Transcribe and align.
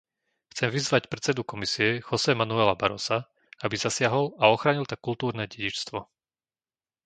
Chcem 0.51 0.69
vyzvať 0.77 1.03
predsedu 1.13 1.41
Komisie, 1.51 1.89
José 2.09 2.31
Manuela 2.41 2.73
Barrosa, 2.81 3.17
aby 3.65 3.75
zasiahol 3.85 4.25
a 4.41 4.49
ochránil 4.55 4.85
tak 4.89 4.97
kultúrne 5.07 5.43
dedičstvo. 5.53 5.99